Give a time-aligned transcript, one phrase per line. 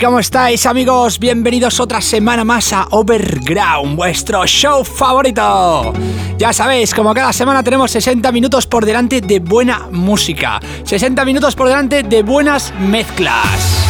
[0.00, 1.18] ¿cómo estáis amigos?
[1.18, 5.92] Bienvenidos otra semana más a Overground, vuestro show favorito.
[6.38, 11.54] Ya sabéis, como cada semana tenemos 60 minutos por delante de buena música, 60 minutos
[11.54, 13.84] por delante de buenas mezclas.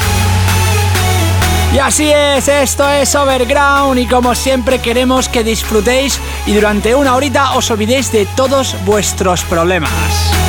[1.75, 7.15] Y así es, esto es Overground y como siempre queremos que disfrutéis y durante una
[7.15, 10.40] horita os olvidéis de todos vuestros problemas.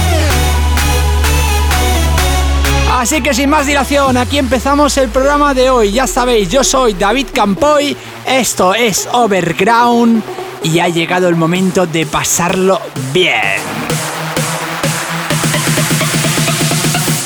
[3.02, 5.92] Así que sin más dilación, aquí empezamos el programa de hoy.
[5.92, 10.22] Ya sabéis, yo soy David Campoy, esto es Overground
[10.62, 12.80] y ha llegado el momento de pasarlo
[13.12, 13.58] bien.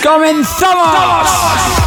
[0.02, 1.85] ¡Comenzamos!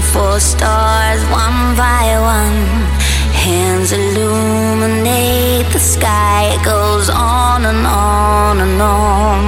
[0.00, 2.62] For stars one by one.
[3.34, 6.54] Hands illuminate the sky.
[6.54, 9.40] It goes on and on and on.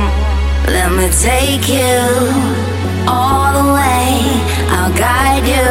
[0.66, 2.02] Let me take you
[3.08, 4.10] all the way.
[4.76, 5.70] I'll guide you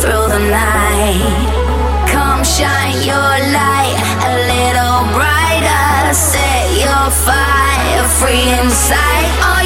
[0.00, 1.24] through the night.
[2.12, 3.96] Come shine your light
[4.28, 6.12] a little brighter.
[6.12, 9.61] Set your fire free inside.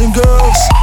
[0.00, 0.79] And girls.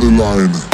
[0.00, 0.67] borderline.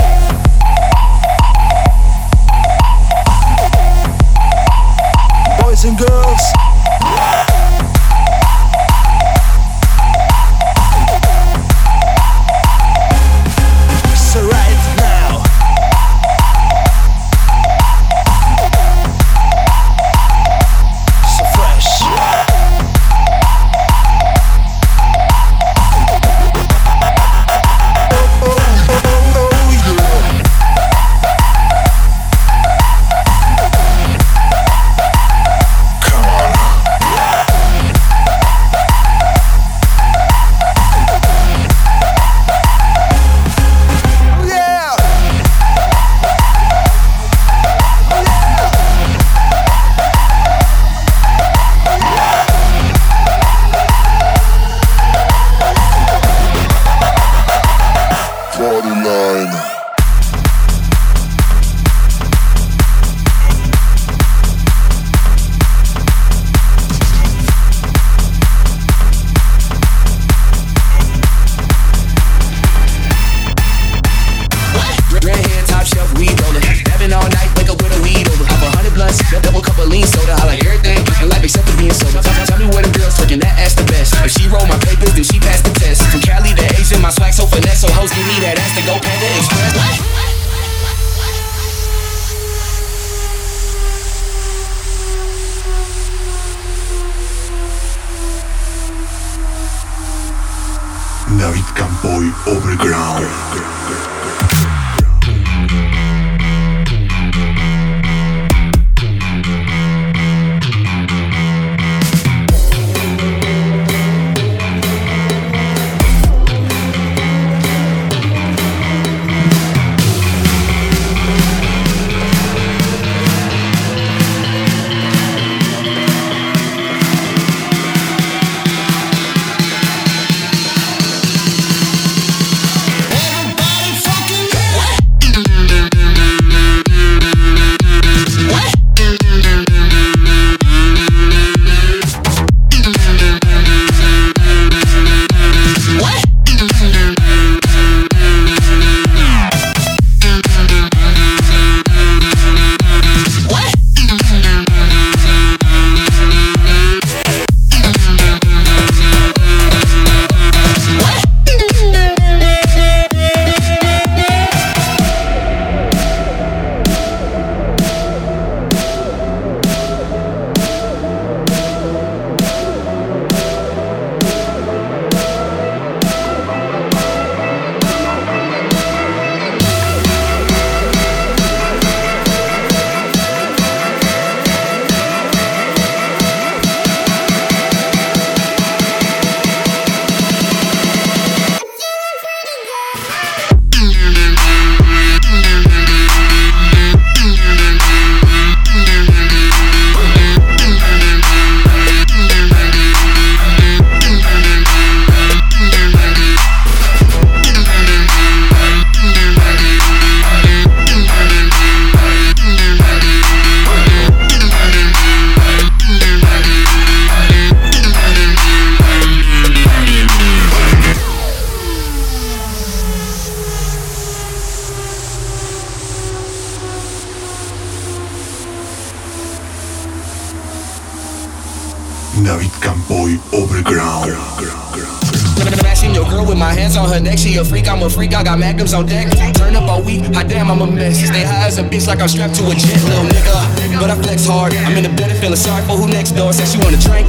[238.73, 239.11] On deck.
[239.35, 241.05] Turn up all week, hot damn, I'm a mess.
[241.05, 243.81] Stay high as a bitch, like I'm strapped to a jet, little nigga.
[243.81, 244.55] But I flex hard.
[244.55, 246.33] I'm in the bed, and feeling sorry for who next door.
[246.33, 247.09] Said she want a drink.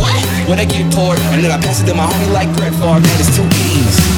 [0.49, 2.99] When I get poured, and then I pass it to my homie like Brett Favre.
[2.99, 4.14] Man, it's two E's.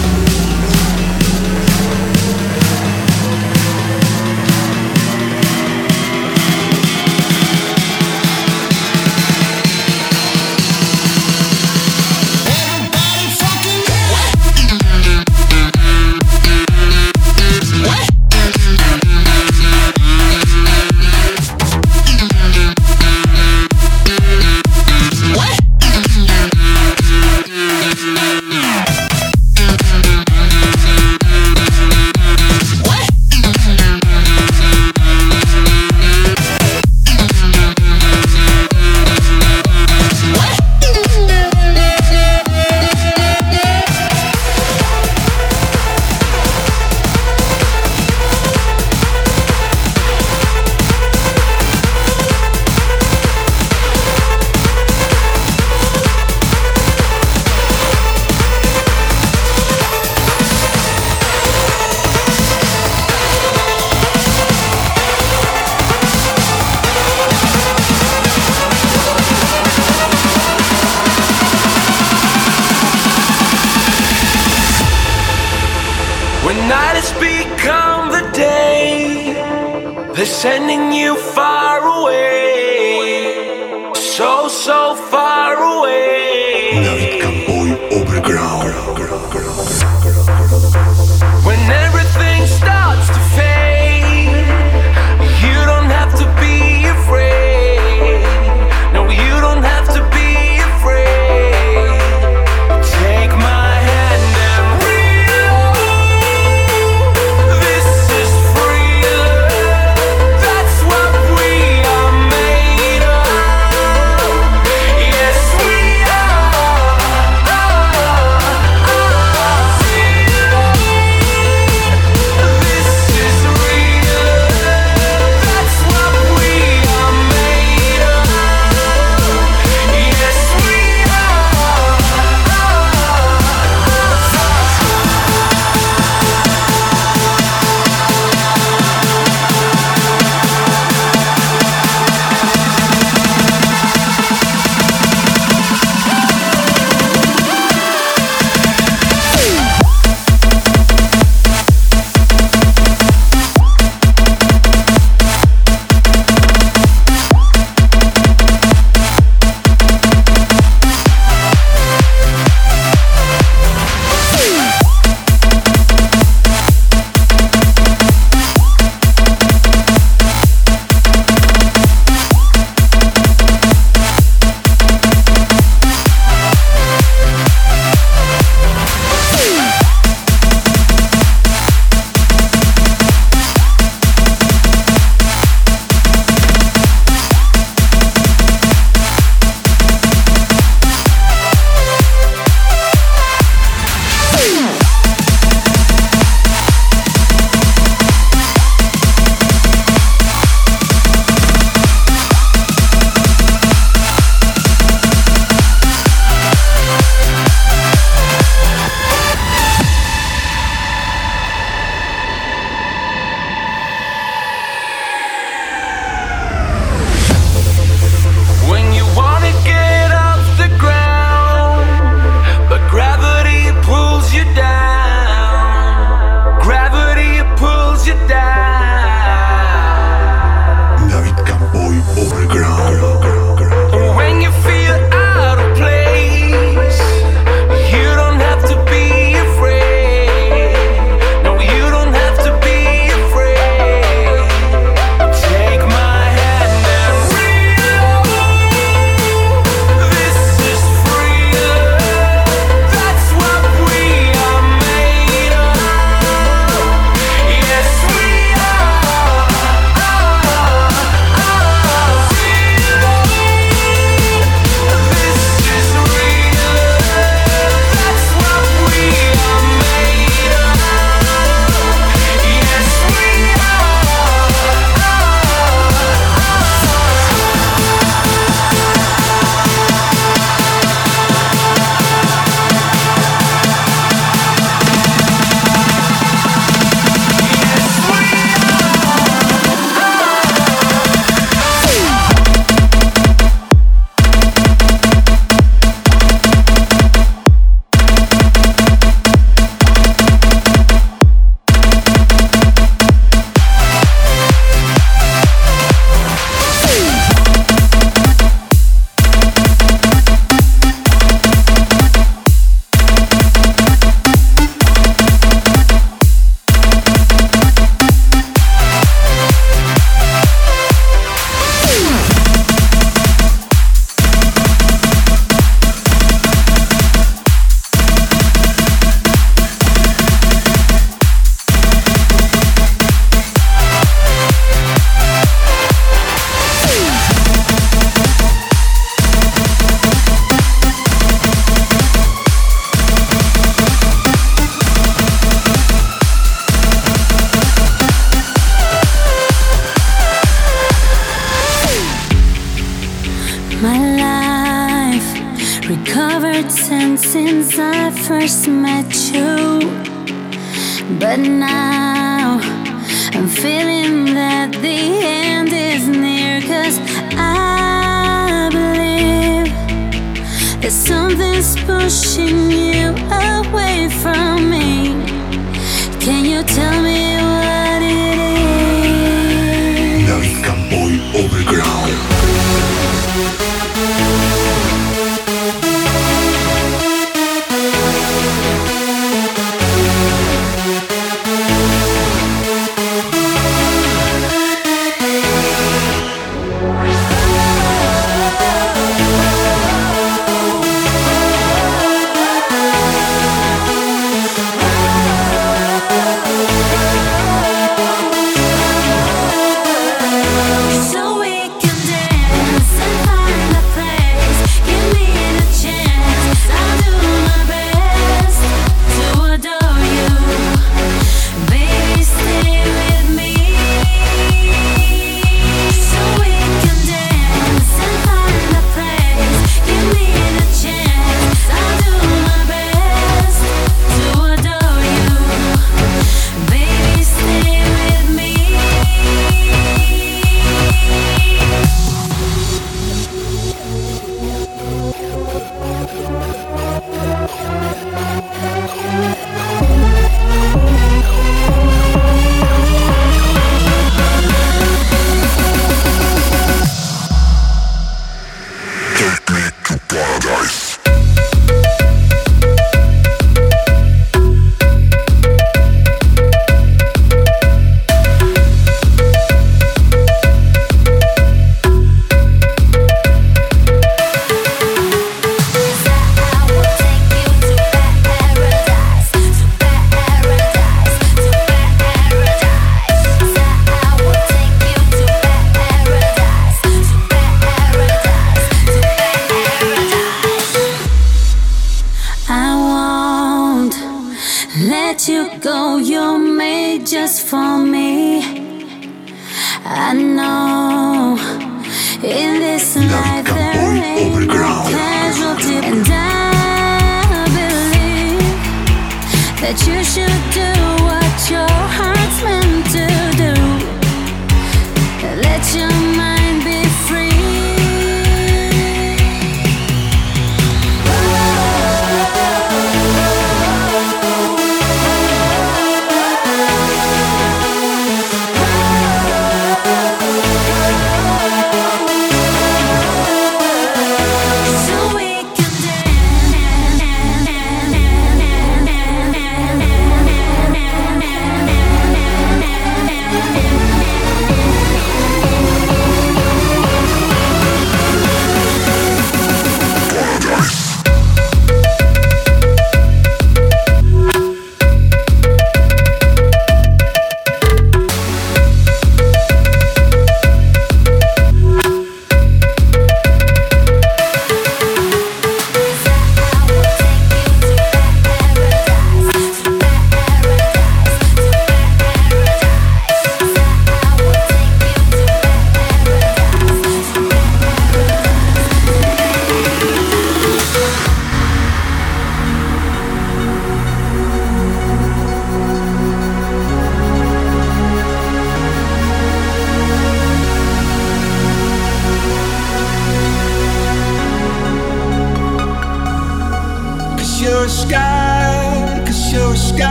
[509.68, 510.77] That you should do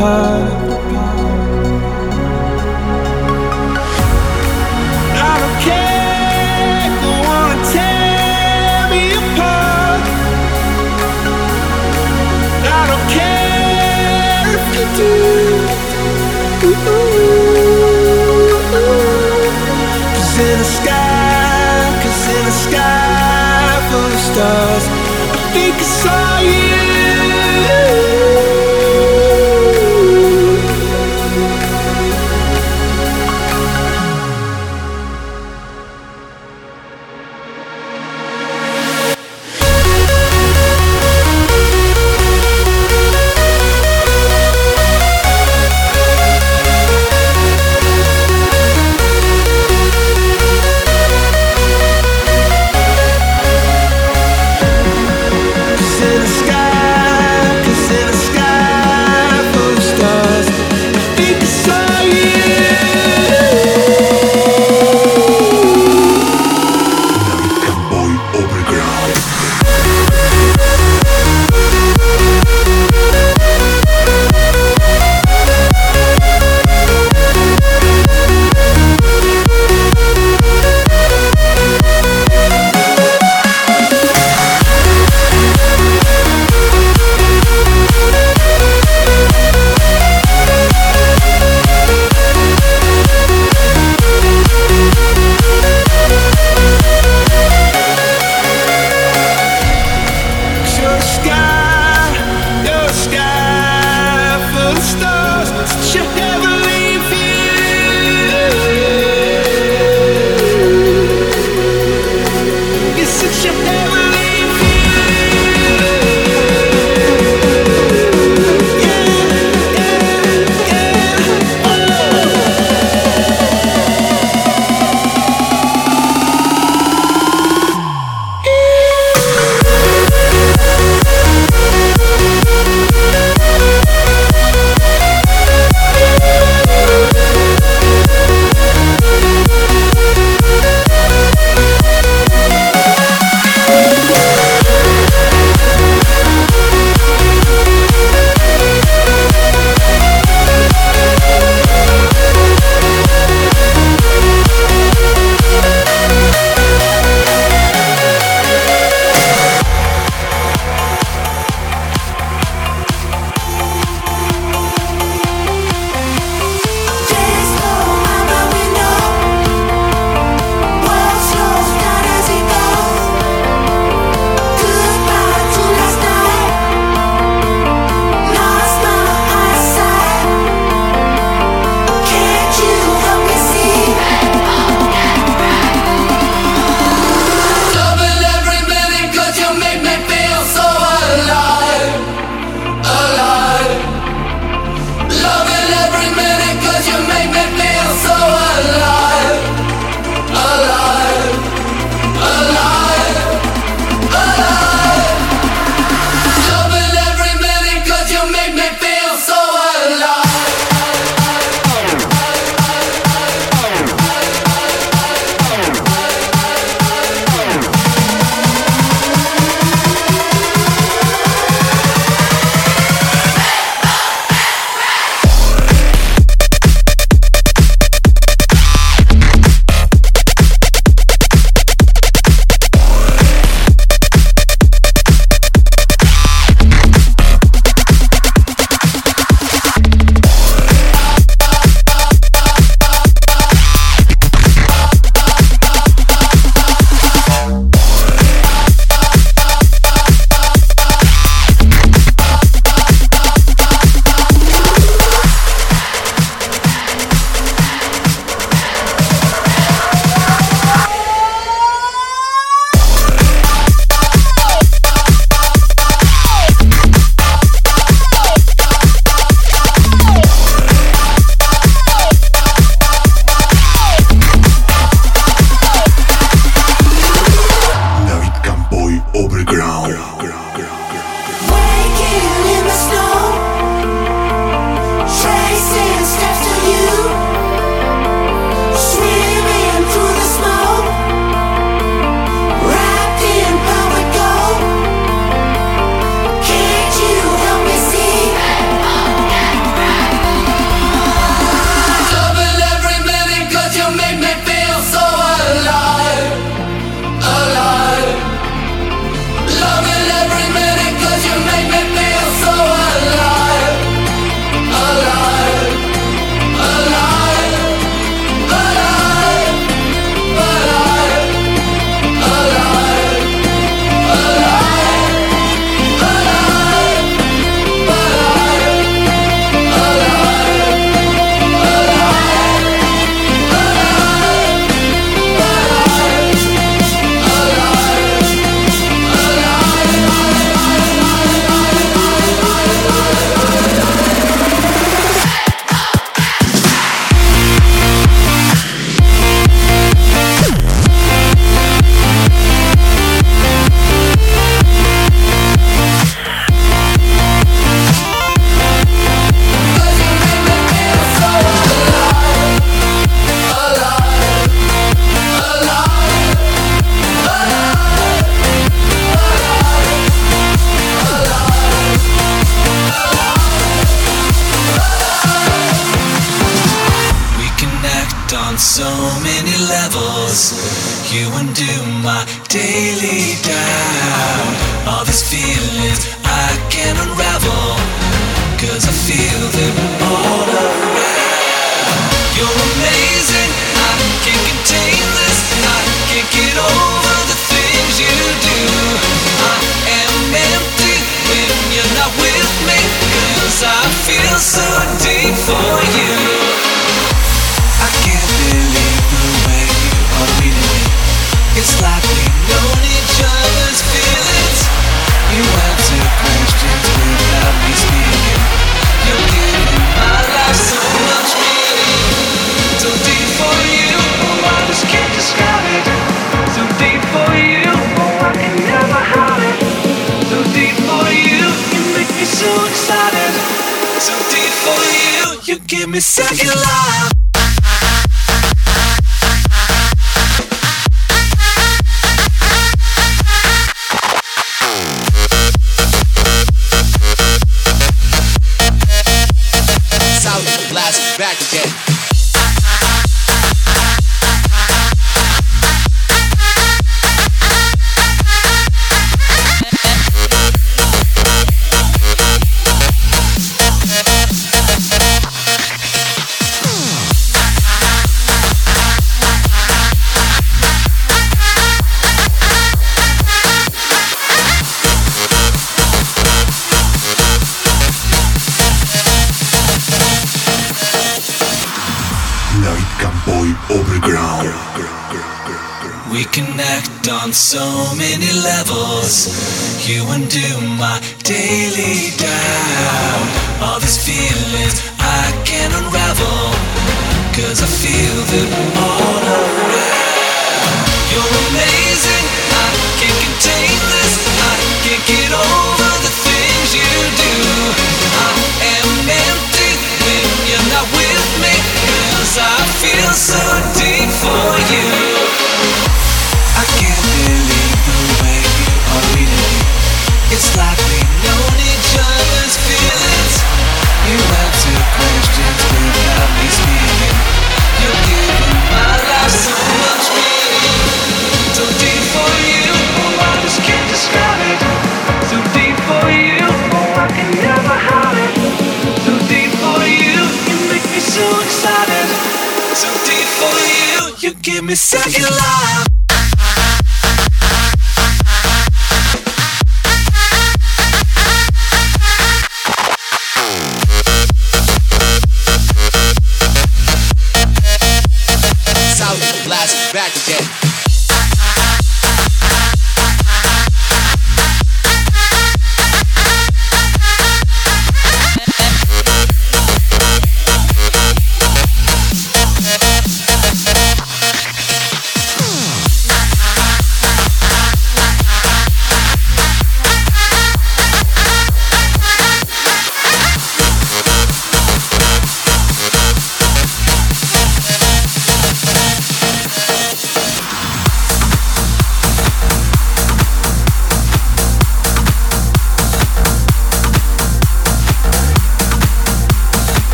[0.00, 0.69] 怕。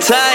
[0.00, 0.25] time.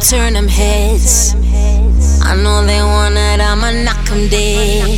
[0.00, 1.34] Turn them heads.
[2.22, 4.88] I know they want it, I'ma knock them dead.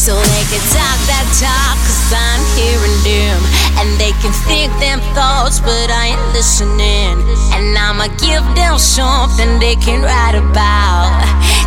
[0.00, 3.36] So they can talk that talk, cause I'm hearing them.
[3.76, 7.20] And they can think them thoughts, but I ain't listening.
[7.52, 11.12] And I'ma give them something they can write about.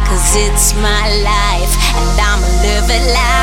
[0.09, 3.42] Cause it's my life, and I'ma live it loud.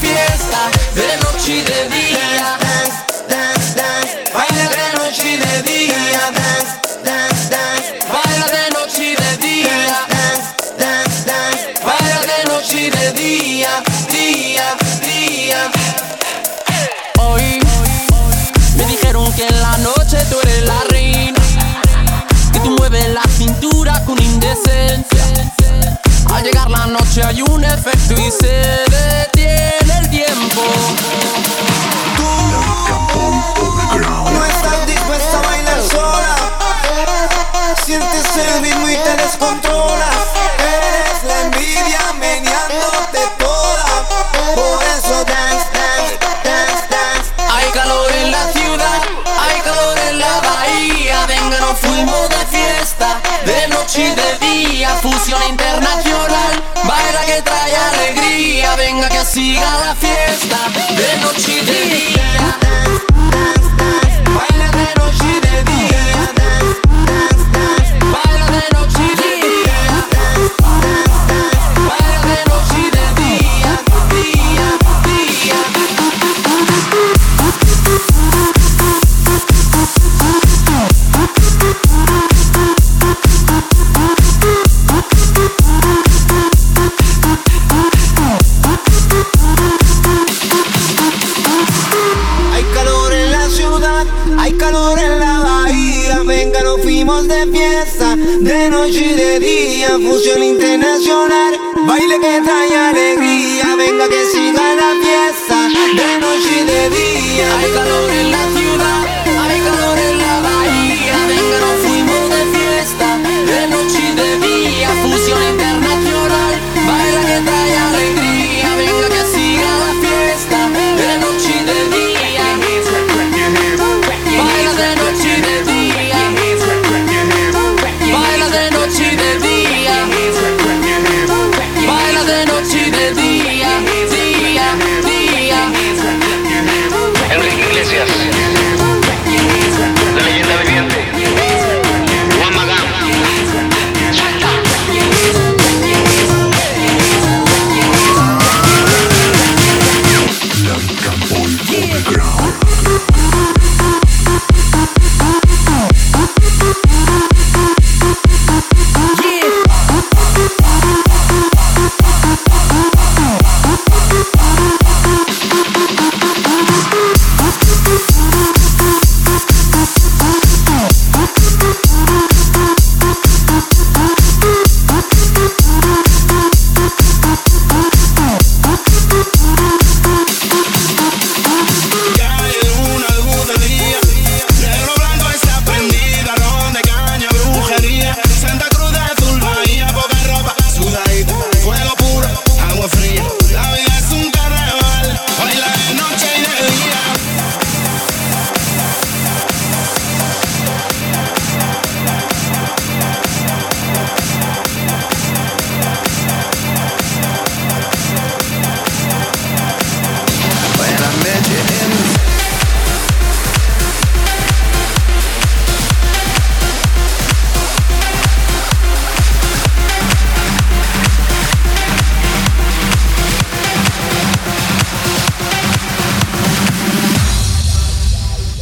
[0.00, 2.58] Fiesta, de noche y de día.
[2.60, 2.98] Dance,
[3.28, 6.30] dance, dance, baila de noche y de día.
[6.32, 6.72] Dance,
[7.04, 10.06] dance, dance, baila de noche y de día.
[10.08, 10.46] Dance,
[10.78, 15.70] dance, dance, baila de noche y de día, día, día.
[17.18, 17.60] Hoy
[18.76, 21.40] me dijeron que en la noche tú eres la reina,
[22.52, 25.22] que tú mueves la cintura con indecencia.
[26.32, 29.31] Al llegar la noche hay un efecto y se detiene
[30.52, 30.72] tiempo.
[34.32, 36.36] No estás dispuesta a bailar sola.
[37.84, 40.11] Sientes el ritmo y te descontrolas.
[58.92, 62.61] Venga, que siga la fiesta, de noche y de día.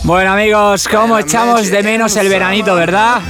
[0.02, 3.20] Bueno amigos, cómo echamos de menos el veranito, ¿verdad?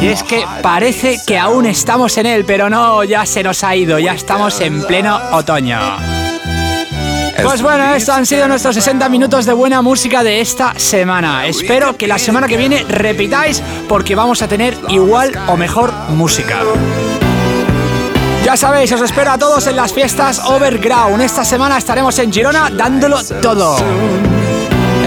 [0.00, 3.74] Y es que parece que aún estamos en él, pero no, ya se nos ha
[3.74, 5.78] ido, ya estamos en pleno otoño.
[7.42, 11.46] Pues bueno, estos han sido nuestros 60 minutos de buena música de esta semana.
[11.46, 16.60] Espero que la semana que viene repitáis porque vamos a tener igual o mejor música.
[18.44, 21.22] Ya sabéis, os espero a todos en las fiestas Overground.
[21.22, 23.76] Esta semana estaremos en Girona dándolo todo.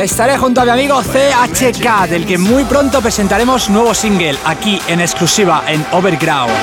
[0.07, 5.01] Estaré junto a mi amigo CHK, del que muy pronto presentaremos nuevo single aquí en
[5.01, 6.53] exclusiva en Overground.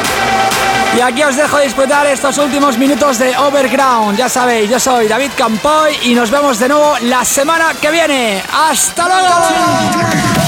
[0.97, 4.17] Y aquí os dejo disfrutar estos últimos minutos de Overground.
[4.17, 8.43] Ya sabéis, yo soy David Campoy y nos vemos de nuevo la semana que viene.
[8.51, 10.44] ¡Hasta luego!